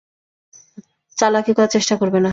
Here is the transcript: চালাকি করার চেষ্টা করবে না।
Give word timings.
চালাকি 1.17 1.51
করার 1.53 1.71
চেষ্টা 1.75 1.95
করবে 2.01 2.19
না। 2.19 2.29